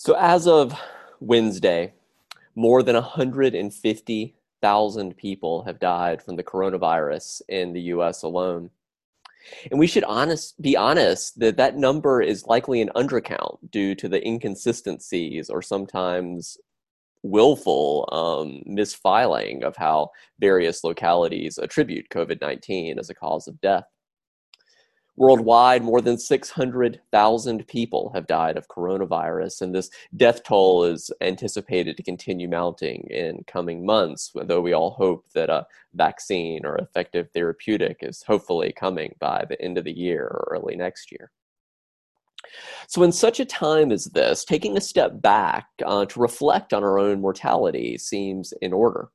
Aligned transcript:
So, 0.00 0.14
as 0.14 0.46
of 0.46 0.80
Wednesday, 1.18 1.92
more 2.54 2.84
than 2.84 2.94
150,000 2.94 5.16
people 5.16 5.64
have 5.64 5.80
died 5.80 6.22
from 6.22 6.36
the 6.36 6.44
coronavirus 6.44 7.42
in 7.48 7.72
the 7.72 7.80
US 7.80 8.22
alone. 8.22 8.70
And 9.72 9.80
we 9.80 9.88
should 9.88 10.04
honest, 10.04 10.62
be 10.62 10.76
honest 10.76 11.40
that 11.40 11.56
that 11.56 11.76
number 11.76 12.22
is 12.22 12.46
likely 12.46 12.80
an 12.80 12.92
undercount 12.94 13.58
due 13.72 13.96
to 13.96 14.08
the 14.08 14.24
inconsistencies 14.24 15.50
or 15.50 15.62
sometimes 15.62 16.56
willful 17.24 18.08
um, 18.12 18.62
misfiling 18.72 19.64
of 19.64 19.76
how 19.76 20.12
various 20.38 20.84
localities 20.84 21.58
attribute 21.58 22.08
COVID 22.10 22.40
19 22.40 23.00
as 23.00 23.10
a 23.10 23.16
cause 23.16 23.48
of 23.48 23.60
death. 23.60 23.86
Worldwide, 25.18 25.82
more 25.82 26.00
than 26.00 26.16
600,000 26.16 27.66
people 27.66 28.12
have 28.14 28.28
died 28.28 28.56
of 28.56 28.68
coronavirus, 28.68 29.62
and 29.62 29.74
this 29.74 29.90
death 30.16 30.44
toll 30.44 30.84
is 30.84 31.10
anticipated 31.20 31.96
to 31.96 32.04
continue 32.04 32.48
mounting 32.48 33.04
in 33.10 33.42
coming 33.48 33.84
months, 33.84 34.30
though 34.44 34.60
we 34.60 34.74
all 34.74 34.90
hope 34.90 35.24
that 35.34 35.50
a 35.50 35.66
vaccine 35.94 36.64
or 36.64 36.76
effective 36.76 37.28
therapeutic 37.34 37.96
is 38.00 38.22
hopefully 38.22 38.72
coming 38.72 39.12
by 39.18 39.44
the 39.48 39.60
end 39.60 39.76
of 39.76 39.82
the 39.82 39.98
year 39.98 40.22
or 40.22 40.48
early 40.52 40.76
next 40.76 41.10
year. 41.10 41.32
So, 42.86 43.02
in 43.02 43.10
such 43.10 43.40
a 43.40 43.44
time 43.44 43.90
as 43.90 44.04
this, 44.04 44.44
taking 44.44 44.76
a 44.76 44.80
step 44.80 45.20
back 45.20 45.66
uh, 45.84 46.06
to 46.06 46.20
reflect 46.20 46.72
on 46.72 46.84
our 46.84 46.96
own 46.96 47.20
mortality 47.20 47.98
seems 47.98 48.52
in 48.62 48.72
order. 48.72 49.08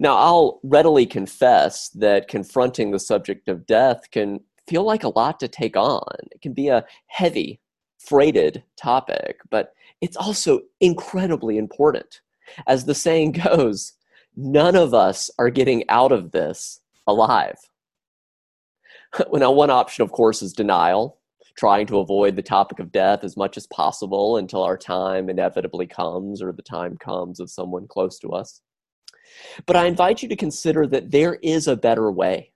Now, 0.00 0.16
I'll 0.16 0.60
readily 0.64 1.06
confess 1.06 1.90
that 1.90 2.26
confronting 2.26 2.90
the 2.90 2.98
subject 2.98 3.48
of 3.48 3.66
death 3.66 4.10
can 4.10 4.40
feel 4.66 4.84
like 4.84 5.04
a 5.04 5.08
lot 5.08 5.40
to 5.40 5.48
take 5.48 5.76
on. 5.76 6.16
It 6.32 6.40
can 6.40 6.52
be 6.52 6.68
a 6.68 6.84
heavy, 7.06 7.60
freighted 7.98 8.62
topic, 8.76 9.40
but 9.50 9.72
it's 10.00 10.16
also 10.16 10.60
incredibly 10.80 11.58
important. 11.58 12.20
As 12.66 12.84
the 12.84 12.94
saying 12.94 13.32
goes, 13.44 13.92
none 14.36 14.76
of 14.76 14.94
us 14.94 15.30
are 15.38 15.50
getting 15.50 15.88
out 15.88 16.12
of 16.12 16.32
this 16.32 16.80
alive. 17.06 17.58
now, 19.32 19.50
one 19.50 19.70
option, 19.70 20.02
of 20.02 20.12
course, 20.12 20.42
is 20.42 20.52
denial, 20.52 21.18
trying 21.56 21.86
to 21.86 21.98
avoid 21.98 22.36
the 22.36 22.42
topic 22.42 22.78
of 22.78 22.92
death 22.92 23.24
as 23.24 23.36
much 23.36 23.56
as 23.56 23.66
possible 23.68 24.36
until 24.36 24.62
our 24.62 24.76
time 24.76 25.30
inevitably 25.30 25.86
comes 25.86 26.42
or 26.42 26.52
the 26.52 26.62
time 26.62 26.96
comes 26.98 27.40
of 27.40 27.50
someone 27.50 27.86
close 27.88 28.18
to 28.18 28.30
us. 28.30 28.60
But 29.64 29.76
I 29.76 29.86
invite 29.86 30.22
you 30.22 30.28
to 30.28 30.36
consider 30.36 30.86
that 30.88 31.10
there 31.10 31.34
is 31.42 31.66
a 31.66 31.76
better 31.76 32.10
way 32.10 32.52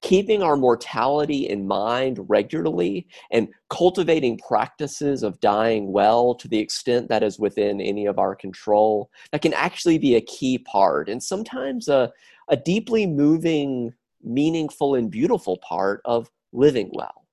keeping 0.00 0.42
our 0.42 0.56
mortality 0.56 1.48
in 1.48 1.66
mind 1.66 2.18
regularly 2.28 3.06
and 3.30 3.48
cultivating 3.70 4.38
practices 4.38 5.22
of 5.22 5.40
dying 5.40 5.92
well 5.92 6.34
to 6.34 6.48
the 6.48 6.58
extent 6.58 7.08
that 7.08 7.22
is 7.22 7.38
within 7.38 7.80
any 7.80 8.06
of 8.06 8.18
our 8.18 8.34
control 8.34 9.10
that 9.32 9.42
can 9.42 9.54
actually 9.54 9.98
be 9.98 10.16
a 10.16 10.20
key 10.20 10.58
part 10.58 11.08
and 11.08 11.22
sometimes 11.22 11.88
a, 11.88 12.12
a 12.48 12.56
deeply 12.56 13.06
moving 13.06 13.92
meaningful 14.22 14.94
and 14.94 15.10
beautiful 15.10 15.58
part 15.58 16.00
of 16.04 16.30
living 16.52 16.90
well. 16.92 17.26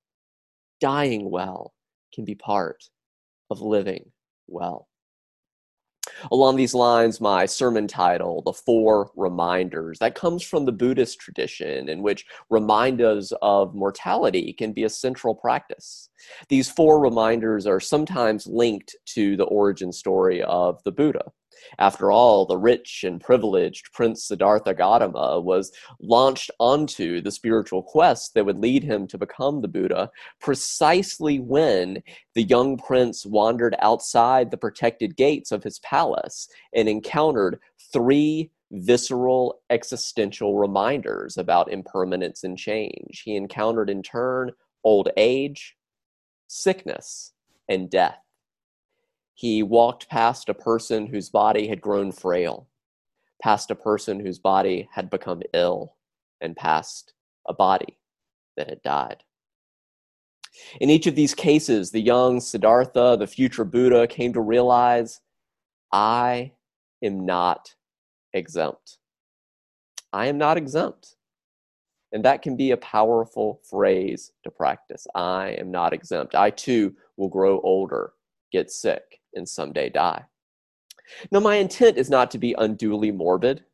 Dying 0.80 1.30
well 1.30 1.72
can 2.12 2.24
be 2.24 2.34
part 2.34 2.84
of 3.50 3.60
living 3.60 4.10
well 4.46 4.88
Along 6.30 6.56
these 6.56 6.74
lines, 6.74 7.20
my 7.20 7.46
sermon 7.46 7.86
title, 7.86 8.42
The 8.42 8.52
Four 8.52 9.10
Reminders, 9.16 9.98
that 9.98 10.14
comes 10.14 10.42
from 10.42 10.64
the 10.64 10.72
Buddhist 10.72 11.18
tradition, 11.18 11.88
in 11.88 12.02
which 12.02 12.26
reminders 12.50 13.32
of 13.42 13.74
mortality 13.74 14.52
can 14.52 14.72
be 14.72 14.84
a 14.84 14.88
central 14.88 15.34
practice. 15.34 16.08
These 16.48 16.70
four 16.70 17.00
reminders 17.00 17.66
are 17.66 17.80
sometimes 17.80 18.46
linked 18.46 18.96
to 19.06 19.36
the 19.36 19.44
origin 19.44 19.92
story 19.92 20.42
of 20.42 20.82
the 20.84 20.92
Buddha. 20.92 21.32
After 21.78 22.10
all, 22.10 22.46
the 22.46 22.56
rich 22.56 23.04
and 23.04 23.20
privileged 23.20 23.92
Prince 23.92 24.24
Siddhartha 24.24 24.74
Gautama 24.74 25.40
was 25.40 25.72
launched 26.00 26.50
onto 26.58 27.20
the 27.20 27.30
spiritual 27.30 27.82
quest 27.82 28.34
that 28.34 28.44
would 28.44 28.58
lead 28.58 28.82
him 28.82 29.06
to 29.08 29.18
become 29.18 29.60
the 29.60 29.68
Buddha 29.68 30.10
precisely 30.40 31.38
when 31.40 32.02
the 32.34 32.42
young 32.42 32.76
prince 32.76 33.24
wandered 33.26 33.76
outside 33.80 34.50
the 34.50 34.56
protected 34.56 35.16
gates 35.16 35.52
of 35.52 35.62
his 35.62 35.78
palace 35.80 36.48
and 36.74 36.88
encountered 36.88 37.58
three 37.92 38.50
visceral 38.72 39.60
existential 39.70 40.58
reminders 40.58 41.36
about 41.36 41.70
impermanence 41.70 42.42
and 42.42 42.56
change. 42.56 43.22
He 43.24 43.36
encountered 43.36 43.90
in 43.90 44.02
turn 44.02 44.52
old 44.82 45.10
age, 45.16 45.76
sickness, 46.48 47.32
and 47.68 47.90
death. 47.90 48.18
He 49.42 49.64
walked 49.64 50.08
past 50.08 50.48
a 50.48 50.54
person 50.54 51.08
whose 51.08 51.28
body 51.28 51.66
had 51.66 51.80
grown 51.80 52.12
frail, 52.12 52.68
past 53.42 53.72
a 53.72 53.74
person 53.74 54.20
whose 54.20 54.38
body 54.38 54.88
had 54.92 55.10
become 55.10 55.42
ill, 55.52 55.96
and 56.40 56.54
past 56.54 57.12
a 57.48 57.52
body 57.52 57.98
that 58.56 58.68
had 58.68 58.80
died. 58.82 59.24
In 60.80 60.90
each 60.90 61.08
of 61.08 61.16
these 61.16 61.34
cases, 61.34 61.90
the 61.90 62.00
young 62.00 62.38
Siddhartha, 62.38 63.16
the 63.18 63.26
future 63.26 63.64
Buddha, 63.64 64.06
came 64.06 64.32
to 64.32 64.40
realize 64.40 65.20
I 65.90 66.52
am 67.02 67.26
not 67.26 67.74
exempt. 68.34 68.98
I 70.12 70.26
am 70.26 70.38
not 70.38 70.56
exempt. 70.56 71.16
And 72.12 72.24
that 72.24 72.42
can 72.42 72.56
be 72.56 72.70
a 72.70 72.76
powerful 72.76 73.60
phrase 73.68 74.30
to 74.44 74.52
practice. 74.52 75.04
I 75.16 75.56
am 75.58 75.72
not 75.72 75.92
exempt. 75.92 76.36
I 76.36 76.50
too 76.50 76.94
will 77.16 77.28
grow 77.28 77.60
older, 77.62 78.12
get 78.52 78.70
sick, 78.70 79.20
and 79.34 79.48
someday 79.48 79.88
die. 79.88 80.24
Now, 81.30 81.40
my 81.40 81.56
intent 81.56 81.96
is 81.98 82.10
not 82.10 82.30
to 82.30 82.38
be 82.38 82.54
unduly 82.58 83.10
morbid. 83.10 83.64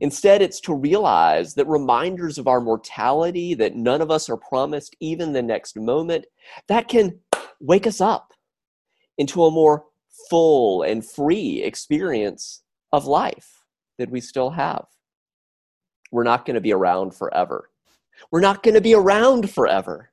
Instead, 0.00 0.42
it's 0.42 0.60
to 0.60 0.74
realize 0.74 1.54
that 1.54 1.66
reminders 1.66 2.38
of 2.38 2.46
our 2.46 2.60
mortality, 2.60 3.54
that 3.54 3.76
none 3.76 4.00
of 4.00 4.10
us 4.10 4.28
are 4.28 4.36
promised 4.36 4.96
even 5.00 5.32
the 5.32 5.42
next 5.42 5.76
moment, 5.76 6.26
that 6.68 6.88
can 6.88 7.18
wake 7.60 7.86
us 7.86 8.00
up 8.00 8.32
into 9.18 9.44
a 9.44 9.50
more 9.50 9.84
full 10.28 10.82
and 10.82 11.04
free 11.04 11.62
experience 11.62 12.62
of 12.92 13.06
life 13.06 13.64
that 13.98 14.10
we 14.10 14.20
still 14.20 14.50
have. 14.50 14.86
We're 16.10 16.24
not 16.24 16.44
going 16.44 16.54
to 16.54 16.60
be 16.60 16.72
around 16.72 17.14
forever. 17.14 17.70
We're 18.30 18.40
not 18.40 18.62
going 18.62 18.74
to 18.74 18.80
be 18.80 18.94
around 18.94 19.50
forever. 19.50 20.09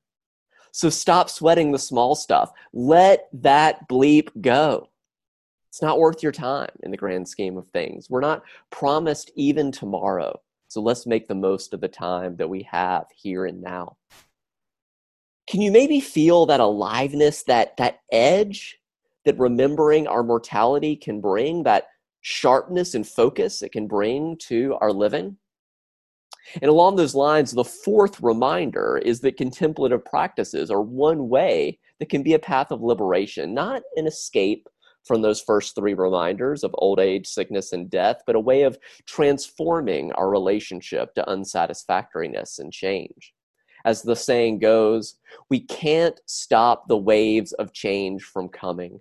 So 0.72 0.89
stop 0.89 1.29
sweating 1.29 1.72
the 1.72 1.79
small 1.79 2.16
stuff. 2.16 2.51
Let 2.73 3.28
that 3.33 3.88
bleep 3.89 4.29
go. 4.41 4.89
It's 5.69 5.81
not 5.81 6.00
worth 6.00 6.23
your 6.23 6.31
time 6.31 6.72
in 6.83 6.91
the 6.91 6.97
grand 6.97 7.28
scheme 7.28 7.57
of 7.57 7.67
things. 7.67 8.09
We're 8.09 8.22
not 8.22 8.44
promised 8.72 9.31
even 9.35 9.72
tomorrow. 9.72 10.39
So 10.69 10.81
let's 10.81 11.06
make 11.06 11.27
the 11.27 11.35
most 11.35 11.73
of 11.73 11.81
the 11.81 11.88
time 11.88 12.35
that 12.38 12.50
we 12.50 12.63
have 12.63 13.06
here 13.16 13.45
and 13.45 13.61
now. 13.61 13.97
Can 15.50 15.61
you 15.61 15.72
maybe 15.72 16.01
feel 16.01 16.45
that 16.47 16.59
aliveness, 16.59 17.44
that, 17.44 17.77
that 17.77 18.00
edge 18.11 18.77
that 19.25 19.39
remembering 19.39 20.07
our 20.07 20.23
mortality 20.23 20.95
can 20.95 21.22
bring, 21.22 21.63
that 21.63 21.88
sharpness 22.22 22.95
and 22.95 23.07
focus 23.07 23.61
it 23.61 23.72
can 23.72 23.88
bring 23.88 24.38
to 24.47 24.77
our 24.81 24.91
living? 24.91 25.38
And 26.62 26.69
along 26.69 26.96
those 26.96 27.16
lines, 27.16 27.52
the 27.52 27.63
fourth 27.63 28.22
reminder 28.22 28.97
is 29.03 29.19
that 29.22 29.38
contemplative 29.38 30.03
practices 30.06 30.72
are 30.72 30.81
one 30.81 31.30
way 31.30 31.80
that 32.00 32.09
can 32.09 32.24
be 32.24 32.34
a 32.34 32.40
path 32.40 32.72
of 32.72 32.81
liberation, 32.81 33.53
not 33.53 33.81
an 33.96 34.08
escape 34.08 34.68
from 35.06 35.22
those 35.22 35.41
first 35.41 35.74
three 35.75 35.94
reminders 35.94 36.63
of 36.63 36.75
old 36.75 37.00
age, 37.00 37.28
sickness, 37.28 37.72
and 37.72 37.90
death, 37.90 38.22
but 38.28 38.36
a 38.36 38.40
way 38.40 38.63
of 38.63 38.78
transforming 39.07 40.12
our 40.13 40.30
relationship 40.30 41.13
to 41.16 41.30
unsatisfactoriness 41.30 42.59
and 42.59 42.74
change. 42.74 43.34
As 43.86 44.02
the 44.02 44.16
saying 44.16 44.59
goes, 44.59 45.16
we 45.50 45.62
can't 45.62 46.19
stop 46.25 46.88
the 46.88 46.97
waves 46.97 47.53
of 47.53 47.74
change 47.74 48.24
from 48.24 48.50
coming, 48.50 49.00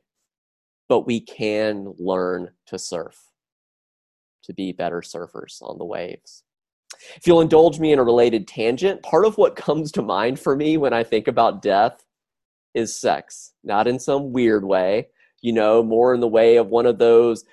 but 0.89 1.07
we 1.07 1.21
can 1.21 1.93
learn 1.99 2.51
to 2.67 2.79
surf, 2.79 3.21
to 4.45 4.55
be 4.55 4.71
better 4.71 5.01
surfers 5.01 5.61
on 5.61 5.79
the 5.79 5.85
waves. 5.85 6.45
If 7.17 7.27
you'll 7.27 7.41
indulge 7.41 7.79
me 7.79 7.93
in 7.93 7.99
a 7.99 8.05
related 8.05 8.47
tangent, 8.47 9.03
part 9.03 9.25
of 9.25 9.39
what 9.39 9.57
comes 9.57 9.91
to 9.93 10.03
mind 10.03 10.39
for 10.39 10.57
me 10.57 10.77
when 10.77 10.93
I 10.93 11.03
think 11.03 11.29
about 11.29 11.63
death 11.63 12.05
is 12.75 12.95
sex. 12.95 13.53
Not 13.65 13.87
in 13.87 13.99
some 13.99 14.33
weird 14.33 14.65
way, 14.65 15.09
you 15.41 15.53
know, 15.53 15.83
more 15.83 16.15
in 16.15 16.21
the 16.21 16.29
way 16.29 16.57
of 16.57 16.69
one 16.69 16.87
of 16.87 16.99
those 16.99 17.45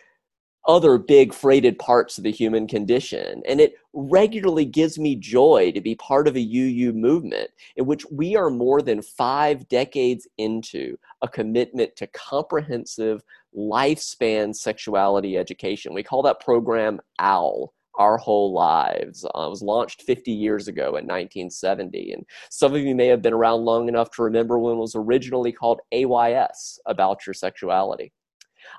other 0.66 0.98
big 0.98 1.34
freighted 1.34 1.78
parts 1.78 2.18
of 2.18 2.24
the 2.24 2.32
human 2.32 2.68
condition. 2.68 3.42
And 3.48 3.60
it 3.60 3.74
regularly 3.94 4.66
gives 4.66 4.98
me 4.98 5.16
joy 5.16 5.72
to 5.74 5.82
be 5.82 5.96
part 5.96 6.28
of 6.28 6.38
a 6.38 6.40
UU 6.40 6.94
movement 6.94 7.50
in 7.76 7.86
which 7.86 8.06
we 8.12 8.36
are 8.36 8.50
more 8.50 8.82
than 8.82 9.02
five 9.02 9.68
decades 9.68 10.28
into 10.38 10.98
a 11.22 11.28
commitment 11.28 11.96
to 11.98 12.08
comprehensive 12.08 13.24
lifespan 13.56 14.56
sexuality 14.56 15.38
education. 15.38 15.94
We 15.94 16.04
call 16.04 16.22
that 16.24 16.40
program 16.40 17.02
OWL 17.20 17.74
our 17.96 18.18
whole 18.18 18.54
lives. 18.54 19.26
Uh, 19.26 19.46
it 19.46 19.50
was 19.50 19.62
launched 19.62 20.02
50 20.04 20.32
years 20.32 20.68
ago 20.68 20.88
in 20.98 21.06
1970. 21.06 22.14
And 22.14 22.26
some 22.50 22.74
of 22.74 22.82
you 22.82 22.96
may 22.96 23.08
have 23.08 23.22
been 23.22 23.34
around 23.34 23.66
long 23.66 23.88
enough 23.88 24.12
to 24.12 24.24
remember 24.24 24.60
when 24.60 24.76
it 24.76 24.80
was 24.80 24.96
originally 24.96 25.52
called 25.52 25.82
AYS, 25.92 26.80
About 26.86 27.26
Your 27.26 27.34
Sexuality. 27.34 28.12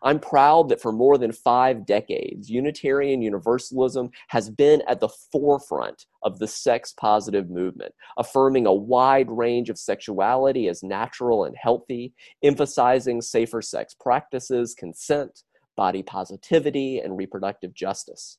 I'm 0.03 0.19
proud 0.19 0.69
that 0.69 0.81
for 0.81 0.93
more 0.93 1.19
than 1.19 1.33
five 1.33 1.87
decades, 1.87 2.51
Unitarian 2.51 3.23
Universalism 3.23 4.11
has 4.29 4.51
been 4.51 4.83
at 4.89 5.01
the 5.01 5.09
forefront 5.09 6.07
of 6.23 6.39
the 6.39 6.49
sex 6.49 6.93
positive 6.93 7.51
movement, 7.51 7.93
affirming 8.17 8.67
a 8.67 8.73
wide 8.73 9.31
range 9.31 9.71
of 9.71 9.79
sexuality 9.79 10.69
as 10.69 10.83
natural 10.83 11.45
and 11.45 11.57
healthy, 11.57 12.15
emphasizing 12.43 13.21
safer 13.21 13.63
sex 13.63 13.95
practices, 13.99 14.75
consent, 14.75 15.43
body 15.77 16.03
positivity, 16.03 17.01
and 17.01 17.17
reproductive 17.17 17.75
justice. 17.75 18.39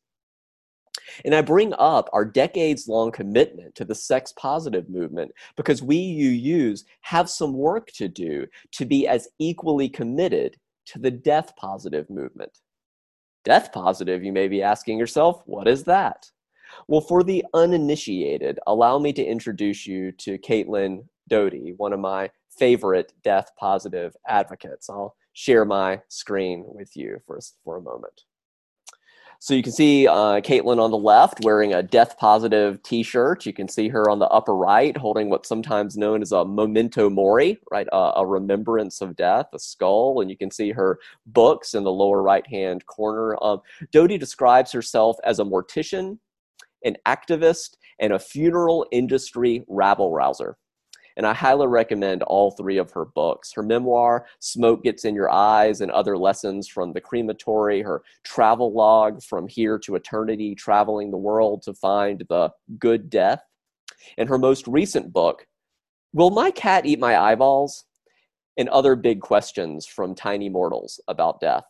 And 1.23 1.35
I 1.35 1.41
bring 1.41 1.73
up 1.77 2.09
our 2.13 2.25
decades 2.25 2.87
long 2.87 3.11
commitment 3.11 3.75
to 3.75 3.85
the 3.85 3.95
sex 3.95 4.33
positive 4.37 4.89
movement 4.89 5.31
because 5.55 5.83
we 5.83 5.97
UUs 5.97 6.83
have 7.01 7.29
some 7.29 7.53
work 7.53 7.87
to 7.93 8.07
do 8.07 8.47
to 8.73 8.85
be 8.85 9.07
as 9.07 9.27
equally 9.39 9.89
committed 9.89 10.57
to 10.87 10.99
the 10.99 11.11
death 11.11 11.55
positive 11.55 12.09
movement. 12.09 12.59
Death 13.43 13.71
positive, 13.71 14.23
you 14.23 14.31
may 14.31 14.47
be 14.47 14.63
asking 14.63 14.97
yourself, 14.97 15.41
what 15.45 15.67
is 15.67 15.83
that? 15.83 16.29
Well, 16.87 17.01
for 17.01 17.23
the 17.23 17.45
uninitiated, 17.53 18.59
allow 18.67 18.97
me 18.99 19.13
to 19.13 19.23
introduce 19.23 19.85
you 19.85 20.11
to 20.13 20.37
Caitlin 20.39 21.05
Doughty, 21.27 21.73
one 21.77 21.93
of 21.93 21.99
my 21.99 22.29
favorite 22.57 23.13
death 23.23 23.51
positive 23.57 24.15
advocates. 24.27 24.89
I'll 24.89 25.15
share 25.33 25.65
my 25.65 26.01
screen 26.07 26.63
with 26.67 26.95
you 26.95 27.19
for, 27.25 27.39
for 27.63 27.77
a 27.77 27.81
moment. 27.81 28.21
So 29.39 29.53
you 29.53 29.61
can 29.61 29.71
see 29.71 30.07
uh, 30.07 30.41
Caitlin 30.41 30.79
on 30.79 30.91
the 30.91 30.97
left 30.97 31.43
wearing 31.43 31.73
a 31.73 31.83
death 31.83 32.17
positive 32.17 32.81
T-shirt. 32.83 33.45
You 33.45 33.53
can 33.53 33.67
see 33.67 33.89
her 33.89 34.09
on 34.09 34.19
the 34.19 34.27
upper 34.27 34.55
right 34.55 34.95
holding 34.95 35.29
what's 35.29 35.49
sometimes 35.49 35.97
known 35.97 36.21
as 36.21 36.31
a 36.31 36.45
memento 36.45 37.09
mori, 37.09 37.59
right, 37.69 37.87
uh, 37.91 38.13
a 38.15 38.25
remembrance 38.25 39.01
of 39.01 39.15
death, 39.15 39.47
a 39.53 39.59
skull, 39.59 40.21
and 40.21 40.29
you 40.29 40.37
can 40.37 40.49
see 40.49 40.71
her 40.71 40.99
books 41.27 41.73
in 41.73 41.83
the 41.83 41.91
lower 41.91 42.21
right-hand 42.21 42.85
corner. 42.85 43.37
Um, 43.43 43.61
Doughty 43.91 44.17
describes 44.17 44.71
herself 44.71 45.17
as 45.23 45.39
a 45.39 45.43
mortician, 45.43 46.17
an 46.83 46.97
activist, 47.05 47.75
and 47.99 48.13
a 48.13 48.19
funeral 48.19 48.87
industry 48.91 49.63
rabble 49.67 50.11
rouser. 50.11 50.57
And 51.17 51.25
I 51.25 51.33
highly 51.33 51.67
recommend 51.67 52.23
all 52.23 52.51
three 52.51 52.77
of 52.77 52.91
her 52.91 53.05
books 53.05 53.53
her 53.53 53.63
memoir, 53.63 54.25
Smoke 54.39 54.83
Gets 54.83 55.05
in 55.05 55.15
Your 55.15 55.31
Eyes, 55.31 55.81
and 55.81 55.91
Other 55.91 56.17
Lessons 56.17 56.67
from 56.67 56.93
the 56.93 57.01
Crematory, 57.01 57.81
her 57.81 58.03
travel 58.23 58.73
log, 58.73 59.23
From 59.23 59.47
Here 59.47 59.79
to 59.79 59.95
Eternity, 59.95 60.55
Traveling 60.55 61.11
the 61.11 61.17
World 61.17 61.61
to 61.63 61.73
Find 61.73 62.23
the 62.29 62.51
Good 62.79 63.09
Death, 63.09 63.41
and 64.17 64.27
her 64.27 64.37
most 64.37 64.67
recent 64.67 65.13
book, 65.13 65.47
Will 66.13 66.31
My 66.31 66.51
Cat 66.51 66.85
Eat 66.85 66.99
My 66.99 67.17
Eyeballs? 67.17 67.85
and 68.57 68.69
other 68.69 68.95
big 68.95 69.21
questions 69.21 69.85
from 69.85 70.15
tiny 70.15 70.49
mortals 70.49 70.99
about 71.07 71.39
death. 71.39 71.65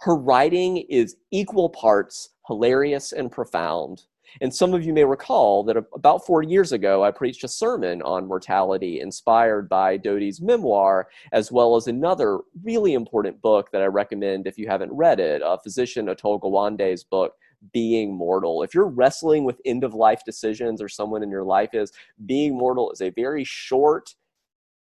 Her 0.00 0.14
writing 0.14 0.78
is 0.88 1.16
equal 1.30 1.70
parts 1.70 2.30
hilarious 2.46 3.12
and 3.12 3.30
profound, 3.30 4.02
and 4.40 4.54
some 4.54 4.74
of 4.74 4.84
you 4.84 4.92
may 4.92 5.04
recall 5.04 5.64
that 5.64 5.76
about 5.94 6.26
four 6.26 6.42
years 6.42 6.72
ago, 6.72 7.04
I 7.04 7.10
preached 7.10 7.44
a 7.44 7.48
sermon 7.48 8.02
on 8.02 8.26
mortality 8.26 9.00
inspired 9.00 9.68
by 9.68 9.96
Doughty's 9.96 10.40
memoir, 10.40 11.08
as 11.32 11.50
well 11.52 11.76
as 11.76 11.86
another 11.86 12.40
really 12.62 12.94
important 12.94 13.40
book 13.40 13.70
that 13.72 13.82
I 13.82 13.86
recommend 13.86 14.46
if 14.46 14.58
you 14.58 14.68
haven't 14.68 14.92
read 14.92 15.20
it, 15.20 15.42
a 15.44 15.58
physician 15.58 16.06
Atul 16.06 16.40
Gawande's 16.40 17.04
book, 17.04 17.34
Being 17.72 18.14
Mortal. 18.14 18.62
If 18.62 18.74
you're 18.74 18.88
wrestling 18.88 19.44
with 19.44 19.60
end 19.64 19.84
of 19.84 19.94
life 19.94 20.22
decisions 20.24 20.82
or 20.82 20.88
someone 20.88 21.22
in 21.22 21.30
your 21.30 21.44
life 21.44 21.70
is, 21.72 21.92
Being 22.26 22.56
Mortal 22.56 22.90
is 22.90 23.00
a 23.00 23.10
very 23.10 23.44
short, 23.44 24.14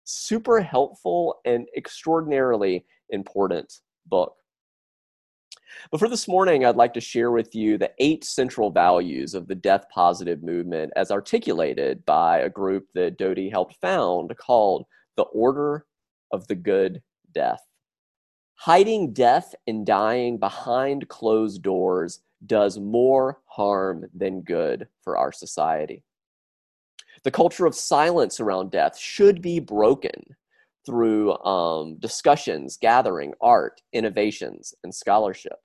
super 0.05 0.61
helpful, 0.61 1.41
and 1.45 1.69
extraordinarily 1.77 2.85
important 3.11 3.81
book. 4.07 4.37
But 5.91 5.99
for 5.99 6.09
this 6.09 6.29
morning, 6.29 6.65
I'd 6.65 6.77
like 6.77 6.95
to 6.95 7.01
share 7.01 7.31
with 7.31 7.55
you 7.55 7.79
the 7.79 7.93
eight 7.99 8.25
central 8.25 8.71
values 8.71 9.35
of 9.35 9.49
the 9.49 9.55
death 9.55 9.87
positive 9.91 10.43
movement 10.43 10.93
as 10.97 11.11
articulated 11.11 12.05
by 12.07 12.39
a 12.39 12.51
group 12.51 12.87
that 12.95 13.19
Doughty 13.19 13.49
helped 13.49 13.77
found 13.81 14.37
called 14.37 14.87
the 15.17 15.25
Order 15.25 15.87
of 16.31 16.47
the 16.49 16.55
Good 16.55 17.03
Death. 17.33 17.63
Hiding 18.55 19.13
death 19.13 19.55
and 19.67 19.85
dying 19.85 20.39
behind 20.39 21.09
closed 21.09 21.63
doors 21.63 22.21
does 22.47 22.79
more 22.79 23.41
harm 23.47 24.07
than 24.15 24.43
good 24.43 24.89
for 25.03 25.17
our 25.17 25.33
society. 25.33 26.03
The 27.25 27.31
culture 27.31 27.67
of 27.67 27.75
silence 27.75 28.41
around 28.41 28.71
death 28.71 28.99
should 28.99 29.43
be 29.43 29.61
broken 29.61 30.37
through 30.85 31.37
um, 31.39 31.97
discussions, 31.99 32.77
gathering, 32.81 33.33
art, 33.41 33.81
innovations, 33.93 34.75
and 34.85 34.95
scholarship. 34.95 35.59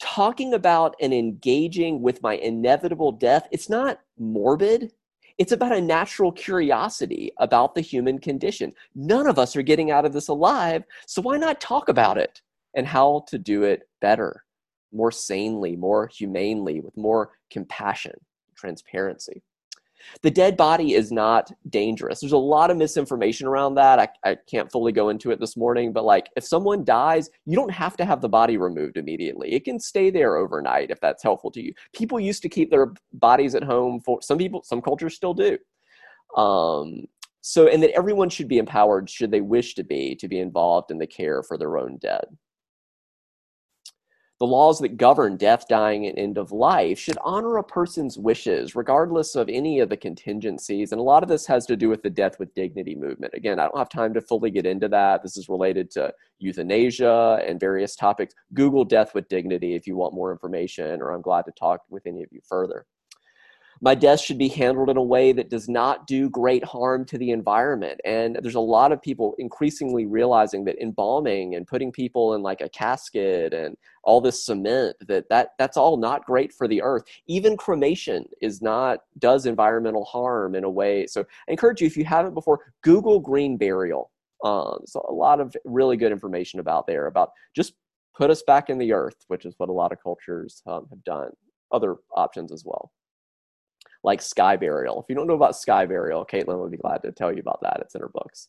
Talking 0.00 0.54
about 0.54 0.96
and 1.00 1.12
engaging 1.12 2.00
with 2.00 2.22
my 2.22 2.34
inevitable 2.36 3.12
death, 3.12 3.48
it's 3.50 3.68
not 3.68 4.00
morbid. 4.18 4.92
It's 5.38 5.52
about 5.52 5.76
a 5.76 5.80
natural 5.80 6.32
curiosity 6.32 7.32
about 7.38 7.74
the 7.74 7.80
human 7.80 8.18
condition. 8.18 8.72
None 8.94 9.26
of 9.26 9.38
us 9.38 9.56
are 9.56 9.62
getting 9.62 9.90
out 9.90 10.04
of 10.04 10.12
this 10.12 10.28
alive, 10.28 10.84
so 11.06 11.22
why 11.22 11.36
not 11.36 11.60
talk 11.60 11.88
about 11.88 12.18
it 12.18 12.40
and 12.74 12.86
how 12.86 13.24
to 13.28 13.38
do 13.38 13.64
it 13.64 13.88
better, 14.00 14.44
more 14.92 15.10
sanely, 15.10 15.76
more 15.76 16.06
humanely, 16.06 16.80
with 16.80 16.96
more 16.96 17.32
compassion, 17.50 18.14
transparency. 18.54 19.42
The 20.22 20.30
dead 20.30 20.56
body 20.56 20.94
is 20.94 21.12
not 21.12 21.50
dangerous. 21.68 22.20
There's 22.20 22.32
a 22.32 22.38
lot 22.38 22.70
of 22.70 22.76
misinformation 22.76 23.46
around 23.46 23.74
that. 23.74 23.98
I, 23.98 24.08
I 24.24 24.36
can't 24.48 24.70
fully 24.70 24.92
go 24.92 25.08
into 25.08 25.30
it 25.30 25.40
this 25.40 25.56
morning, 25.56 25.92
but 25.92 26.04
like 26.04 26.28
if 26.36 26.44
someone 26.44 26.84
dies, 26.84 27.30
you 27.46 27.56
don't 27.56 27.70
have 27.70 27.96
to 27.98 28.04
have 28.04 28.20
the 28.20 28.28
body 28.28 28.56
removed 28.56 28.96
immediately. 28.96 29.52
It 29.52 29.64
can 29.64 29.78
stay 29.78 30.10
there 30.10 30.36
overnight 30.36 30.90
if 30.90 31.00
that's 31.00 31.22
helpful 31.22 31.50
to 31.52 31.62
you. 31.62 31.72
People 31.94 32.20
used 32.20 32.42
to 32.42 32.48
keep 32.48 32.70
their 32.70 32.92
bodies 33.12 33.54
at 33.54 33.64
home 33.64 34.00
for 34.00 34.20
some 34.22 34.38
people, 34.38 34.62
some 34.62 34.82
cultures 34.82 35.14
still 35.14 35.34
do. 35.34 35.58
Um, 36.36 37.06
so, 37.42 37.68
and 37.68 37.82
that 37.82 37.92
everyone 37.92 38.28
should 38.28 38.48
be 38.48 38.58
empowered, 38.58 39.08
should 39.08 39.30
they 39.30 39.40
wish 39.40 39.74
to 39.74 39.82
be, 39.82 40.14
to 40.16 40.28
be 40.28 40.40
involved 40.40 40.90
in 40.90 40.98
the 40.98 41.06
care 41.06 41.42
for 41.42 41.56
their 41.56 41.78
own 41.78 41.96
dead 41.98 42.26
the 44.40 44.46
laws 44.46 44.78
that 44.78 44.96
govern 44.96 45.36
death, 45.36 45.68
dying, 45.68 46.06
and 46.06 46.18
end 46.18 46.38
of 46.38 46.50
life 46.50 46.98
should 46.98 47.18
honor 47.22 47.58
a 47.58 47.62
person's 47.62 48.16
wishes, 48.18 48.74
regardless 48.74 49.36
of 49.36 49.50
any 49.50 49.80
of 49.80 49.90
the 49.90 49.96
contingencies. 49.98 50.92
And 50.92 50.98
a 50.98 51.04
lot 51.04 51.22
of 51.22 51.28
this 51.28 51.46
has 51.46 51.66
to 51.66 51.76
do 51.76 51.90
with 51.90 52.02
the 52.02 52.08
death 52.08 52.38
with 52.38 52.54
dignity 52.54 52.94
movement. 52.94 53.34
Again, 53.34 53.60
I 53.60 53.64
don't 53.64 53.76
have 53.76 53.90
time 53.90 54.14
to 54.14 54.20
fully 54.22 54.50
get 54.50 54.64
into 54.64 54.88
that. 54.88 55.22
This 55.22 55.36
is 55.36 55.50
related 55.50 55.90
to 55.90 56.14
euthanasia 56.38 57.42
and 57.46 57.60
various 57.60 57.94
topics. 57.94 58.34
Google 58.54 58.86
death 58.86 59.14
with 59.14 59.28
dignity 59.28 59.74
if 59.74 59.86
you 59.86 59.94
want 59.96 60.14
more 60.14 60.32
information, 60.32 61.02
or 61.02 61.10
I'm 61.10 61.20
glad 61.20 61.42
to 61.42 61.52
talk 61.52 61.82
with 61.90 62.06
any 62.06 62.22
of 62.22 62.30
you 62.32 62.40
further. 62.48 62.86
My 63.82 63.94
death 63.94 64.20
should 64.20 64.36
be 64.36 64.48
handled 64.48 64.90
in 64.90 64.98
a 64.98 65.02
way 65.02 65.32
that 65.32 65.48
does 65.48 65.66
not 65.66 66.06
do 66.06 66.28
great 66.28 66.62
harm 66.62 67.06
to 67.06 67.16
the 67.16 67.30
environment. 67.30 67.98
And 68.04 68.38
there's 68.42 68.54
a 68.54 68.60
lot 68.60 68.92
of 68.92 69.00
people 69.00 69.34
increasingly 69.38 70.04
realizing 70.04 70.66
that 70.66 70.78
embalming 70.82 71.54
and 71.54 71.66
putting 71.66 71.90
people 71.90 72.34
in 72.34 72.42
like 72.42 72.60
a 72.60 72.68
casket 72.68 73.54
and 73.54 73.78
all 74.04 74.20
this 74.20 74.44
cement 74.44 74.96
that, 75.08 75.30
that 75.30 75.52
that's 75.58 75.78
all 75.78 75.96
not 75.96 76.26
great 76.26 76.52
for 76.52 76.68
the 76.68 76.82
earth. 76.82 77.04
Even 77.26 77.56
cremation 77.56 78.26
is 78.42 78.60
not 78.60 79.00
does 79.18 79.46
environmental 79.46 80.04
harm 80.04 80.54
in 80.54 80.64
a 80.64 80.70
way. 80.70 81.06
So 81.06 81.24
I 81.48 81.52
encourage 81.52 81.80
you 81.80 81.86
if 81.86 81.96
you 81.96 82.04
haven't 82.04 82.34
before, 82.34 82.74
Google 82.82 83.18
green 83.18 83.56
burial. 83.56 84.10
Um, 84.44 84.80
so 84.84 85.06
a 85.08 85.12
lot 85.12 85.40
of 85.40 85.56
really 85.64 85.96
good 85.96 86.12
information 86.12 86.60
about 86.60 86.86
there 86.86 87.06
about 87.06 87.30
just 87.56 87.72
put 88.14 88.28
us 88.28 88.42
back 88.46 88.68
in 88.68 88.76
the 88.76 88.92
earth, 88.92 89.24
which 89.28 89.46
is 89.46 89.54
what 89.56 89.70
a 89.70 89.72
lot 89.72 89.90
of 89.90 90.02
cultures 90.02 90.62
um, 90.66 90.86
have 90.90 91.02
done. 91.02 91.30
Other 91.72 91.96
options 92.14 92.52
as 92.52 92.62
well 92.66 92.90
like 94.02 94.22
sky 94.22 94.56
burial. 94.56 95.00
If 95.00 95.06
you 95.08 95.14
don't 95.14 95.26
know 95.26 95.34
about 95.34 95.56
sky 95.56 95.86
burial, 95.86 96.24
Caitlin 96.24 96.60
would 96.60 96.70
be 96.70 96.76
glad 96.76 97.02
to 97.02 97.12
tell 97.12 97.32
you 97.32 97.40
about 97.40 97.60
that. 97.62 97.78
It's 97.80 97.94
in 97.94 98.00
her 98.00 98.10
books. 98.12 98.48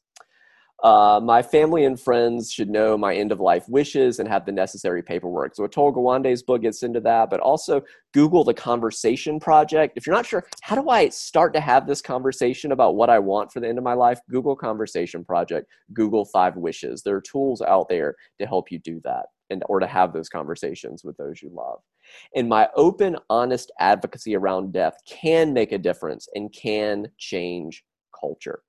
Uh, 0.84 1.20
my 1.24 1.44
family 1.44 1.86
and 1.86 2.00
friends 2.00 2.52
should 2.52 2.70
know 2.70 2.98
my 2.98 3.14
end 3.14 3.32
of 3.32 3.40
life 3.40 3.64
wishes 3.70 4.18
and 4.18 4.28
have 4.28 4.48
the 4.48 4.52
necessary 4.52 5.04
paperwork. 5.04 5.54
So 5.54 5.68
Atul 5.68 5.94
Gawande's 5.94 6.42
book 6.42 6.64
gets 6.64 6.82
into 6.82 7.00
that, 7.02 7.30
but 7.30 7.40
also 7.40 7.84
Google 8.16 8.44
the 8.44 8.54
Conversation 8.54 9.40
Project. 9.40 9.94
If 9.96 10.08
you're 10.08 10.16
not 10.16 10.26
sure, 10.26 10.44
how 10.62 10.76
do 10.76 10.90
I 10.90 11.10
start 11.10 11.54
to 11.54 11.60
have 11.60 11.86
this 11.86 12.02
conversation 12.02 12.72
about 12.72 12.96
what 12.96 13.12
I 13.12 13.20
want 13.20 13.52
for 13.52 13.60
the 13.60 13.68
end 13.68 13.78
of 13.78 13.84
my 13.84 13.94
life? 13.94 14.20
Google 14.32 14.56
Conversation 14.56 15.24
Project, 15.24 15.68
Google 15.94 16.26
Five 16.26 16.56
Wishes. 16.56 17.04
There 17.04 17.16
are 17.16 17.22
tools 17.22 17.62
out 17.62 17.88
there 17.88 18.16
to 18.40 18.48
help 18.48 18.72
you 18.72 18.80
do 18.80 19.00
that 19.04 19.28
and 19.52 19.64
or 19.70 19.80
to 19.80 19.88
have 19.88 20.14
those 20.14 20.30
conversations 20.30 21.04
with 21.04 21.16
those 21.18 21.42
you 21.42 21.52
love. 21.54 21.80
And 22.36 22.50
my 22.50 22.68
open, 22.76 23.18
honest 23.30 23.72
advocacy 23.80 24.36
around 24.36 24.74
death 24.74 24.96
can 25.08 25.54
make 25.54 25.72
a 25.72 25.78
difference 25.78 26.28
and 26.34 26.52
can 26.52 27.08
change 27.18 27.84
culture. 28.20 28.64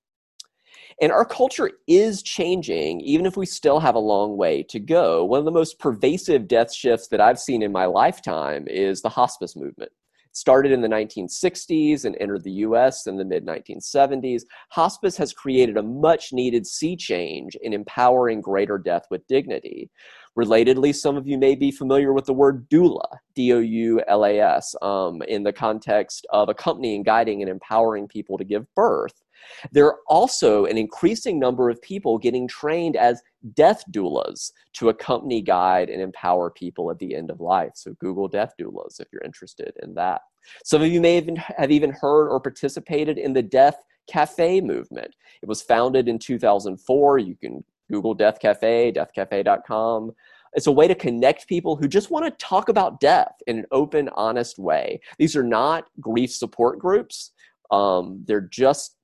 And 1.01 1.11
our 1.11 1.25
culture 1.25 1.71
is 1.87 2.23
changing, 2.23 3.01
even 3.01 3.25
if 3.25 3.37
we 3.37 3.47
still 3.47 3.81
have 3.81 3.95
a 3.95 4.01
long 4.01 4.37
way 4.37 4.63
to 4.65 4.79
go. 4.79 5.25
One 5.25 5.39
of 5.39 5.45
the 5.45 5.51
most 5.51 5.79
pervasive 5.79 6.49
death 6.49 6.73
shifts 6.73 7.09
that 7.09 7.21
I've 7.21 7.39
seen 7.39 7.63
in 7.63 7.73
my 7.73 7.87
lifetime 7.87 8.67
is 8.69 9.01
the 9.01 9.09
hospice 9.09 9.57
movement. 9.57 9.93
Started 10.35 10.73
in 10.73 10.81
the 10.81 10.89
1960s 10.89 12.07
and 12.07 12.17
entered 12.19 12.43
the 12.43 12.53
US 12.53 13.07
in 13.07 13.17
the 13.17 13.25
mid 13.25 13.45
1970s, 13.45 14.45
hospice 14.71 15.17
has 15.19 15.35
created 15.35 15.77
a 15.77 15.83
much 15.83 16.33
needed 16.33 16.67
sea 16.67 16.97
change 16.97 17.55
in 17.63 17.75
empowering 17.75 18.41
greater 18.41 18.79
death 18.79 19.05
with 19.11 19.27
dignity. 19.27 19.91
Relatedly, 20.39 20.95
some 20.95 21.19
of 21.19 21.27
you 21.27 21.37
may 21.37 21.55
be 21.55 21.71
familiar 21.71 22.15
with 22.15 22.25
the 22.25 22.33
word 22.33 22.67
doula, 22.71 23.19
D 23.35 23.53
O 23.53 23.59
U 23.59 24.01
L 24.09 24.25
A 24.25 24.41
S, 24.41 24.75
um, 24.81 25.21
in 25.29 25.43
the 25.43 25.53
context 25.53 26.27
of 26.33 26.49
accompanying, 26.49 27.03
guiding, 27.03 27.43
and 27.43 27.51
empowering 27.51 28.09
people 28.09 28.39
to 28.39 28.45
give 28.45 28.65
birth. 28.75 29.23
There 29.71 29.87
are 29.87 29.99
also 30.07 30.67
an 30.67 30.79
increasing 30.79 31.39
number 31.39 31.71
of 31.71 31.81
people 31.83 32.19
getting 32.19 32.49
trained 32.49 32.97
as 32.97 33.23
death 33.55 33.83
doulas 33.91 34.53
to 34.75 34.89
accompany, 34.89 35.43
guide, 35.43 35.91
and 35.91 36.01
empower 36.01 36.51
people 36.51 36.91
at 36.91 36.99
the 36.99 37.15
end 37.15 37.31
of 37.31 37.41
life. 37.41 37.73
So 37.75 37.95
Google 37.95 38.29
death 38.29 38.55
doulas 38.61 39.01
if 39.01 39.09
you're 39.13 39.23
interested 39.23 39.73
in 39.83 39.95
that. 39.95 40.23
Some 40.65 40.83
of 40.83 40.89
you 40.89 41.01
may 41.01 41.17
even 41.17 41.37
have 41.37 41.71
even 41.71 41.91
heard 41.91 42.29
or 42.29 42.41
participated 42.41 43.19
in 43.19 43.33
the 43.33 43.43
Death 43.43 43.77
Cafe 44.09 44.61
movement. 44.61 45.15
It 45.43 45.49
was 45.49 45.63
founded 45.63 46.09
in 46.09 46.19
2004. 46.19 47.19
You 47.19 47.37
can 47.37 47.65
Google 47.91 48.15
Death 48.15 48.41
Cafe, 48.41 48.93
deathcafe.com. 48.93 50.13
It's 50.55 50.67
a 50.67 50.73
way 50.73 50.87
to 50.87 50.95
connect 50.95 51.49
people 51.49 51.77
who 51.77 51.89
just 51.89 52.11
want 52.11 52.27
to 52.27 52.31
talk 52.33 52.69
about 52.69 53.01
death 53.01 53.35
in 53.47 53.59
an 53.59 53.67
open, 53.71 54.11
honest 54.15 54.59
way. 54.59 55.01
These 55.19 55.35
are 55.35 55.45
not 55.45 55.87
grief 56.01 56.33
support 56.33 56.79
groups. 56.79 57.33
Um, 57.71 58.23
they're 58.27 58.43
just 58.43 58.97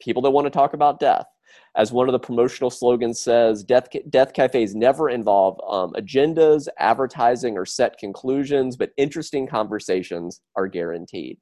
people 0.00 0.22
that 0.22 0.30
want 0.30 0.46
to 0.46 0.50
talk 0.50 0.74
about 0.74 1.00
death. 1.00 1.26
As 1.76 1.92
one 1.92 2.08
of 2.08 2.12
the 2.12 2.18
promotional 2.18 2.70
slogans 2.70 3.20
says, 3.20 3.62
Death, 3.62 3.88
death 4.10 4.32
cafes 4.32 4.74
never 4.74 5.10
involve 5.10 5.60
um, 5.68 5.92
agendas, 5.94 6.68
advertising, 6.78 7.56
or 7.56 7.64
set 7.64 7.98
conclusions, 7.98 8.76
but 8.76 8.90
interesting 8.96 9.46
conversations 9.46 10.40
are 10.56 10.66
guaranteed. 10.66 11.38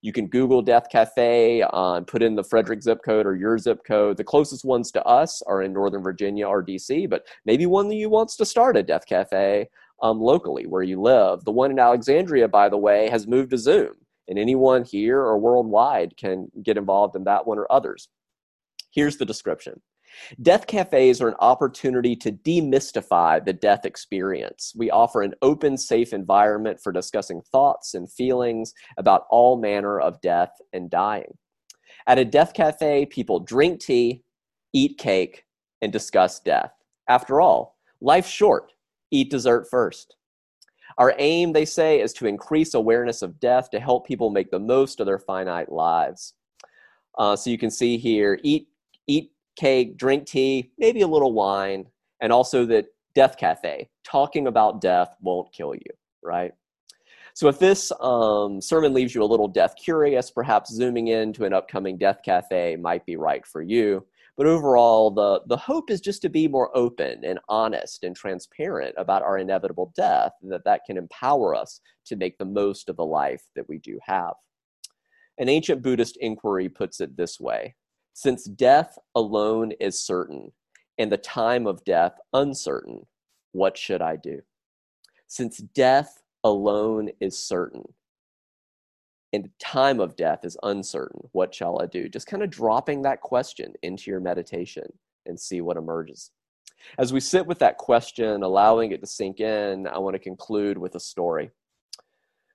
You 0.00 0.12
can 0.12 0.28
Google 0.28 0.62
Death 0.62 0.88
Cafe, 0.90 1.64
uh, 1.72 2.00
put 2.02 2.22
in 2.22 2.36
the 2.36 2.44
Frederick 2.44 2.82
zip 2.82 3.00
code 3.04 3.26
or 3.26 3.34
your 3.34 3.58
zip 3.58 3.80
code. 3.84 4.16
The 4.16 4.24
closest 4.24 4.64
ones 4.64 4.92
to 4.92 5.04
us 5.04 5.42
are 5.42 5.62
in 5.62 5.72
Northern 5.72 6.02
Virginia 6.02 6.46
or 6.46 6.62
DC, 6.62 7.10
but 7.10 7.26
maybe 7.44 7.66
one 7.66 7.86
of 7.86 7.92
you 7.92 8.08
wants 8.08 8.36
to 8.36 8.44
start 8.44 8.76
a 8.76 8.82
Death 8.82 9.06
Cafe 9.06 9.68
um, 10.02 10.20
locally 10.20 10.66
where 10.66 10.84
you 10.84 11.00
live. 11.00 11.44
The 11.44 11.50
one 11.50 11.70
in 11.70 11.78
Alexandria, 11.78 12.46
by 12.46 12.68
the 12.68 12.76
way, 12.76 13.08
has 13.08 13.26
moved 13.26 13.50
to 13.50 13.58
Zoom, 13.58 13.94
and 14.28 14.38
anyone 14.38 14.84
here 14.84 15.18
or 15.20 15.38
worldwide 15.38 16.16
can 16.16 16.48
get 16.62 16.76
involved 16.76 17.16
in 17.16 17.24
that 17.24 17.46
one 17.46 17.58
or 17.58 17.70
others. 17.70 18.08
Here's 18.92 19.16
the 19.16 19.24
description 19.24 19.80
Death 20.42 20.66
cafes 20.66 21.20
are 21.20 21.28
an 21.28 21.34
opportunity 21.40 22.16
to 22.16 22.32
demystify 22.32 23.44
the 23.44 23.52
death 23.52 23.84
experience. 23.84 24.72
We 24.76 24.90
offer 24.90 25.22
an 25.22 25.34
open, 25.42 25.76
safe 25.76 26.12
environment 26.12 26.80
for 26.82 26.92
discussing 26.92 27.42
thoughts 27.52 27.94
and 27.94 28.10
feelings 28.10 28.72
about 28.96 29.24
all 29.30 29.58
manner 29.58 30.00
of 30.00 30.20
death 30.20 30.52
and 30.72 30.90
dying. 30.90 31.36
At 32.06 32.18
a 32.18 32.24
death 32.24 32.54
cafe, 32.54 33.06
people 33.06 33.40
drink 33.40 33.80
tea, 33.80 34.22
eat 34.72 34.98
cake, 34.98 35.44
and 35.82 35.92
discuss 35.92 36.40
death. 36.40 36.72
After 37.08 37.40
all, 37.40 37.76
life's 38.00 38.30
short. 38.30 38.72
Eat 39.10 39.30
dessert 39.30 39.66
first. 39.70 40.16
Our 40.98 41.14
aim, 41.18 41.52
they 41.52 41.64
say, 41.64 42.00
is 42.00 42.12
to 42.14 42.26
increase 42.26 42.74
awareness 42.74 43.22
of 43.22 43.38
death 43.38 43.70
to 43.70 43.80
help 43.80 44.06
people 44.06 44.30
make 44.30 44.50
the 44.50 44.58
most 44.58 44.98
of 45.00 45.06
their 45.06 45.18
finite 45.18 45.70
lives. 45.70 46.34
Uh, 47.16 47.36
so 47.36 47.50
you 47.50 47.58
can 47.58 47.70
see 47.70 47.96
here 47.96 48.38
eat, 48.42 48.68
eat 49.06 49.32
cake, 49.56 49.96
drink 49.96 50.26
tea, 50.26 50.70
maybe 50.76 51.02
a 51.02 51.06
little 51.06 51.32
wine, 51.32 51.86
and 52.20 52.32
also 52.32 52.66
that 52.66 52.86
Death 53.14 53.36
Cafe, 53.36 53.88
talking 54.04 54.46
about 54.46 54.80
death 54.80 55.14
won't 55.20 55.52
kill 55.52 55.74
you, 55.74 55.90
right? 56.22 56.52
So 57.38 57.46
if 57.46 57.60
this 57.60 57.92
um, 58.00 58.60
sermon 58.60 58.92
leaves 58.92 59.14
you 59.14 59.22
a 59.22 59.24
little 59.24 59.46
death 59.46 59.76
curious, 59.80 60.28
perhaps 60.28 60.74
zooming 60.74 61.06
into 61.06 61.44
an 61.44 61.52
upcoming 61.52 61.96
Death 61.96 62.18
Cafe 62.24 62.74
might 62.74 63.06
be 63.06 63.14
right 63.14 63.46
for 63.46 63.62
you. 63.62 64.04
But 64.36 64.46
overall, 64.46 65.12
the, 65.12 65.42
the 65.46 65.56
hope 65.56 65.88
is 65.88 66.00
just 66.00 66.20
to 66.22 66.28
be 66.28 66.48
more 66.48 66.76
open 66.76 67.24
and 67.24 67.38
honest 67.48 68.02
and 68.02 68.16
transparent 68.16 68.96
about 68.98 69.22
our 69.22 69.38
inevitable 69.38 69.92
death, 69.94 70.32
and 70.42 70.50
that 70.50 70.64
that 70.64 70.80
can 70.84 70.96
empower 70.96 71.54
us 71.54 71.80
to 72.06 72.16
make 72.16 72.36
the 72.38 72.44
most 72.44 72.88
of 72.88 72.96
the 72.96 73.04
life 73.04 73.44
that 73.54 73.68
we 73.68 73.78
do 73.78 74.00
have. 74.02 74.32
An 75.38 75.48
ancient 75.48 75.80
Buddhist 75.80 76.18
inquiry 76.20 76.68
puts 76.68 77.00
it 77.00 77.16
this 77.16 77.38
way 77.38 77.76
since 78.14 78.46
death 78.46 78.98
alone 79.14 79.70
is 79.78 79.96
certain, 79.96 80.50
and 80.98 81.12
the 81.12 81.16
time 81.16 81.68
of 81.68 81.84
death 81.84 82.18
uncertain, 82.32 83.06
what 83.52 83.78
should 83.78 84.02
I 84.02 84.16
do? 84.16 84.40
Since 85.28 85.58
death 85.58 86.20
alone 86.44 87.10
is 87.20 87.38
certain, 87.38 87.82
and 89.32 89.50
time 89.58 90.00
of 90.00 90.16
death 90.16 90.44
is 90.44 90.56
uncertain, 90.62 91.28
what 91.32 91.54
shall 91.54 91.80
I 91.80 91.86
do? 91.86 92.08
Just 92.08 92.26
kind 92.26 92.42
of 92.42 92.50
dropping 92.50 93.02
that 93.02 93.20
question 93.20 93.74
into 93.82 94.10
your 94.10 94.20
meditation 94.20 94.86
and 95.26 95.38
see 95.38 95.60
what 95.60 95.76
emerges. 95.76 96.30
As 96.98 97.12
we 97.12 97.20
sit 97.20 97.46
with 97.46 97.58
that 97.58 97.76
question, 97.76 98.42
allowing 98.42 98.92
it 98.92 99.00
to 99.00 99.06
sink 99.06 99.40
in, 99.40 99.86
I 99.86 99.98
want 99.98 100.14
to 100.14 100.20
conclude 100.20 100.78
with 100.78 100.94
a 100.94 101.00
story 101.00 101.50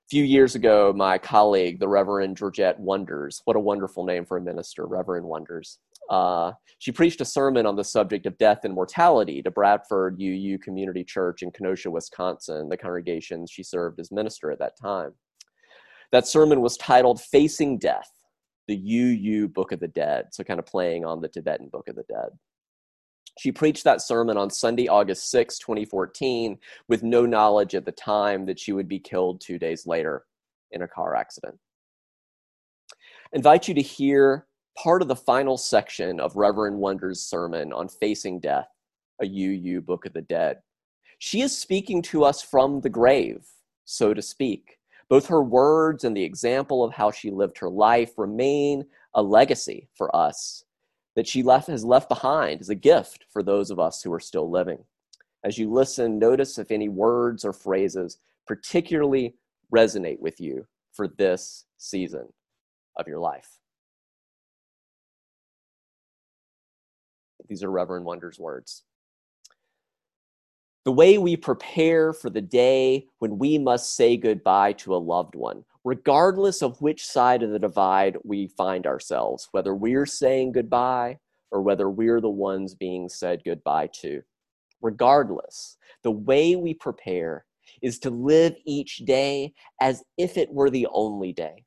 a 0.04 0.10
few 0.10 0.24
years 0.24 0.54
ago, 0.54 0.92
my 0.94 1.16
colleague, 1.16 1.80
the 1.80 1.88
Reverend 1.88 2.36
Georgette 2.36 2.78
Wonders, 2.78 3.40
what 3.46 3.56
a 3.56 3.60
wonderful 3.60 4.04
name 4.04 4.26
for 4.26 4.36
a 4.36 4.40
minister, 4.40 4.84
Reverend 4.86 5.24
Wonders. 5.24 5.78
Uh, 6.10 6.52
she 6.78 6.92
preached 6.92 7.20
a 7.20 7.24
sermon 7.24 7.66
on 7.66 7.76
the 7.76 7.84
subject 7.84 8.26
of 8.26 8.36
death 8.38 8.60
and 8.64 8.74
mortality 8.74 9.42
to 9.42 9.50
Bradford 9.50 10.20
UU 10.20 10.58
Community 10.58 11.04
Church 11.04 11.42
in 11.42 11.50
Kenosha, 11.50 11.90
Wisconsin, 11.90 12.68
the 12.68 12.76
congregation 12.76 13.46
she 13.46 13.62
served 13.62 14.00
as 14.00 14.12
minister 14.12 14.50
at 14.50 14.58
that 14.58 14.76
time. 14.80 15.12
That 16.12 16.26
sermon 16.26 16.60
was 16.60 16.76
titled 16.76 17.20
Facing 17.20 17.78
Death, 17.78 18.10
the 18.68 18.76
UU 18.76 19.48
Book 19.48 19.72
of 19.72 19.80
the 19.80 19.88
Dead, 19.88 20.26
so 20.32 20.44
kind 20.44 20.60
of 20.60 20.66
playing 20.66 21.04
on 21.04 21.20
the 21.20 21.28
Tibetan 21.28 21.68
Book 21.68 21.88
of 21.88 21.96
the 21.96 22.04
Dead. 22.04 22.28
She 23.38 23.50
preached 23.50 23.84
that 23.84 24.00
sermon 24.00 24.36
on 24.36 24.48
Sunday, 24.48 24.86
August 24.86 25.30
6, 25.30 25.58
2014, 25.58 26.56
with 26.88 27.02
no 27.02 27.26
knowledge 27.26 27.74
at 27.74 27.84
the 27.84 27.92
time 27.92 28.46
that 28.46 28.60
she 28.60 28.72
would 28.72 28.86
be 28.86 29.00
killed 29.00 29.40
two 29.40 29.58
days 29.58 29.86
later 29.86 30.24
in 30.70 30.82
a 30.82 30.88
car 30.88 31.16
accident. 31.16 31.58
I 32.92 33.36
invite 33.36 33.66
you 33.66 33.74
to 33.74 33.82
hear 33.82 34.46
part 34.76 35.02
of 35.02 35.08
the 35.08 35.16
final 35.16 35.56
section 35.56 36.20
of 36.20 36.36
Reverend 36.36 36.76
Wonder's 36.76 37.20
sermon 37.20 37.72
on 37.72 37.88
facing 37.88 38.40
death, 38.40 38.68
a 39.20 39.26
UU 39.26 39.80
Book 39.82 40.06
of 40.06 40.12
the 40.12 40.22
Dead. 40.22 40.58
She 41.18 41.40
is 41.42 41.56
speaking 41.56 42.02
to 42.02 42.24
us 42.24 42.42
from 42.42 42.80
the 42.80 42.90
grave, 42.90 43.46
so 43.84 44.12
to 44.12 44.22
speak. 44.22 44.78
Both 45.08 45.26
her 45.26 45.42
words 45.42 46.04
and 46.04 46.16
the 46.16 46.24
example 46.24 46.82
of 46.82 46.92
how 46.92 47.10
she 47.10 47.30
lived 47.30 47.58
her 47.58 47.70
life 47.70 48.18
remain 48.18 48.84
a 49.14 49.22
legacy 49.22 49.88
for 49.94 50.14
us 50.14 50.64
that 51.14 51.28
she 51.28 51.42
left, 51.42 51.68
has 51.68 51.84
left 51.84 52.08
behind 52.08 52.60
as 52.60 52.70
a 52.70 52.74
gift 52.74 53.26
for 53.30 53.42
those 53.42 53.70
of 53.70 53.78
us 53.78 54.02
who 54.02 54.12
are 54.12 54.20
still 54.20 54.50
living. 54.50 54.82
As 55.44 55.58
you 55.58 55.70
listen, 55.72 56.18
notice 56.18 56.58
if 56.58 56.70
any 56.70 56.88
words 56.88 57.44
or 57.44 57.52
phrases 57.52 58.18
particularly 58.46 59.34
resonate 59.72 60.18
with 60.18 60.40
you 60.40 60.66
for 60.92 61.06
this 61.06 61.66
season 61.76 62.32
of 62.96 63.06
your 63.06 63.18
life. 63.18 63.58
These 67.48 67.62
are 67.62 67.70
Reverend 67.70 68.04
Wonder's 68.04 68.38
words. 68.38 68.82
The 70.84 70.92
way 70.92 71.16
we 71.16 71.36
prepare 71.36 72.12
for 72.12 72.28
the 72.28 72.42
day 72.42 73.06
when 73.18 73.38
we 73.38 73.56
must 73.58 73.96
say 73.96 74.16
goodbye 74.16 74.72
to 74.74 74.94
a 74.94 74.96
loved 74.96 75.34
one, 75.34 75.64
regardless 75.82 76.62
of 76.62 76.80
which 76.82 77.06
side 77.06 77.42
of 77.42 77.50
the 77.50 77.58
divide 77.58 78.18
we 78.22 78.48
find 78.48 78.86
ourselves, 78.86 79.48
whether 79.52 79.74
we're 79.74 80.06
saying 80.06 80.52
goodbye 80.52 81.18
or 81.50 81.62
whether 81.62 81.88
we're 81.88 82.20
the 82.20 82.28
ones 82.28 82.74
being 82.74 83.08
said 83.08 83.42
goodbye 83.44 83.86
to. 83.86 84.22
Regardless, 84.82 85.78
the 86.02 86.10
way 86.10 86.56
we 86.56 86.74
prepare 86.74 87.46
is 87.80 87.98
to 88.00 88.10
live 88.10 88.54
each 88.66 88.98
day 88.98 89.54
as 89.80 90.02
if 90.18 90.36
it 90.36 90.52
were 90.52 90.68
the 90.68 90.86
only 90.92 91.32
day. 91.32 91.64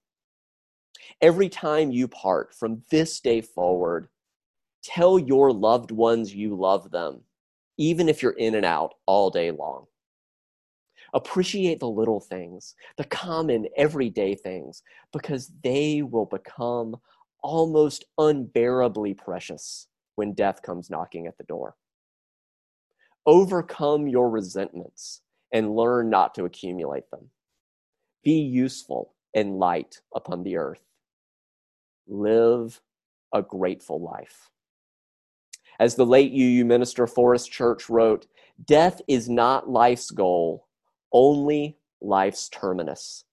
Every 1.22 1.50
time 1.50 1.92
you 1.92 2.08
part 2.08 2.54
from 2.54 2.84
this 2.92 3.20
day 3.20 3.42
forward, 3.42 4.10
tell 4.84 5.20
your 5.20 5.52
loved 5.52 5.92
ones 5.92 6.34
you 6.34 6.56
love 6.56 6.92
them, 6.92 7.22
even 7.78 8.10
if 8.10 8.22
you're 8.22 8.32
in 8.32 8.56
and 8.56 8.66
out 8.66 8.96
all 9.06 9.30
day 9.30 9.52
long. 9.52 9.86
Appreciate 11.14 11.80
the 11.80 11.90
little 11.90 12.20
things, 12.20 12.76
the 12.98 13.04
common 13.06 13.68
everyday 13.78 14.36
things, 14.36 14.84
because 15.14 15.52
they 15.64 16.02
will 16.02 16.26
become 16.26 16.98
almost 17.42 18.06
unbearably 18.18 19.14
precious 19.14 19.88
when 20.16 20.34
death 20.34 20.62
comes 20.62 20.90
knocking 20.90 21.28
at 21.28 21.38
the 21.38 21.44
door. 21.46 21.76
Overcome 23.26 24.08
your 24.08 24.30
resentments 24.30 25.22
and 25.54 25.76
learn 25.76 26.10
not 26.10 26.34
to 26.36 26.46
accumulate 26.46 27.10
them. 27.12 27.30
Be 28.24 28.40
useful 28.40 29.14
and 29.34 29.60
light 29.60 30.02
upon 30.16 30.44
the 30.44 30.58
earth. 30.58 30.84
Live 32.08 32.82
a 33.34 33.42
grateful 33.42 34.02
life. 34.02 34.50
As 35.80 35.96
the 35.96 36.06
late 36.06 36.32
UU 36.32 36.66
minister 36.66 37.06
Forrest 37.06 37.52
Church 37.52 37.90
wrote, 37.90 38.26
death 38.66 39.02
is 39.08 39.30
not 39.30 39.70
life's 39.70 40.10
goal, 40.10 40.68
only 41.12 41.78
life's 42.02 42.50
terminus. 42.50 43.26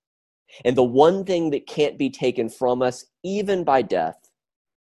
And 0.64 0.76
the 0.76 0.84
one 0.84 1.24
thing 1.24 1.50
that 1.50 1.66
can't 1.66 1.98
be 1.98 2.10
taken 2.10 2.48
from 2.48 2.82
us, 2.82 3.06
even 3.22 3.64
by 3.64 3.82
death, 3.82 4.30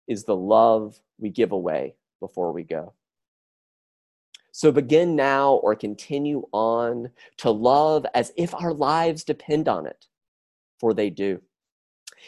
is 0.07 0.23
the 0.23 0.35
love 0.35 0.99
we 1.19 1.29
give 1.29 1.51
away 1.51 1.95
before 2.19 2.51
we 2.51 2.63
go. 2.63 2.93
So 4.51 4.71
begin 4.71 5.15
now 5.15 5.53
or 5.53 5.75
continue 5.75 6.45
on 6.51 7.09
to 7.37 7.51
love 7.51 8.05
as 8.13 8.33
if 8.35 8.53
our 8.53 8.73
lives 8.73 9.23
depend 9.23 9.69
on 9.69 9.85
it, 9.85 10.07
for 10.79 10.93
they 10.93 11.09
do. 11.09 11.41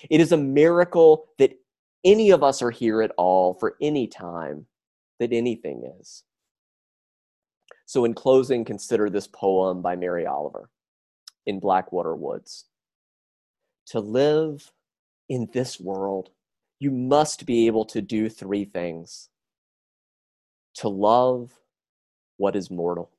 It 0.10 0.22
is 0.22 0.32
a 0.32 0.38
miracle 0.38 1.25
that 1.38 1.54
any 2.06 2.32
of 2.32 2.44
us 2.44 2.62
are 2.62 2.72
here 2.72 3.02
at 3.02 3.12
all 3.18 3.54
for 3.56 3.75
any 3.82 4.08
time 4.08 4.66
that 5.20 5.34
anything 5.34 5.91
is. 6.00 6.24
So, 7.86 8.05
in 8.05 8.13
closing, 8.13 8.65
consider 8.65 9.10
this 9.10 9.27
poem 9.27 9.82
by 9.82 9.96
Mary 9.96 10.25
Oliver 10.25 10.70
in 11.46 11.60
Blackwater 11.60 12.15
Woods. 12.15 12.65
To 13.88 14.00
live 14.00 14.72
in 15.29 15.50
this 15.53 15.79
world, 15.79 16.29
you 16.79 16.91
must 16.91 17.46
be 17.46 17.67
able 17.67 17.86
to 17.86 18.01
do 18.01 18.29
three 18.29 18.65
things 18.65 19.29
to 20.75 20.89
love 20.89 21.51
what 22.38 22.55
is 22.55 22.72
mortal, 22.72 23.12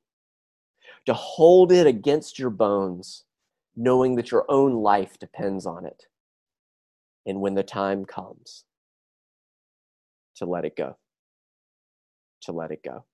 to 1.05 1.13
hold 1.13 1.71
it 1.71 1.87
against 1.87 2.37
your 2.37 2.49
bones, 2.49 3.23
knowing 3.75 4.15
that 4.15 4.31
your 4.31 4.45
own 4.49 4.73
life 4.73 5.17
depends 5.19 5.65
on 5.65 5.85
it. 5.85 6.07
And 7.25 7.41
when 7.41 7.55
the 7.55 7.63
time 7.63 8.05
comes, 8.05 8.65
to 10.35 10.45
let 10.45 10.65
it 10.65 10.75
go, 10.75 10.97
to 12.45 12.51
let 12.51 12.71
it 12.71 12.83
go. 12.83 13.05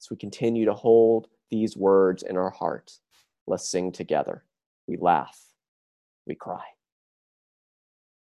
As 0.00 0.10
we 0.10 0.16
continue 0.16 0.64
to 0.64 0.74
hold 0.74 1.28
these 1.50 1.76
words 1.76 2.22
in 2.22 2.36
our 2.36 2.50
hearts, 2.50 3.00
let's 3.46 3.68
sing 3.68 3.92
together. 3.92 4.44
We 4.86 4.96
laugh, 4.96 5.38
we 6.26 6.34
cry. 6.34 6.62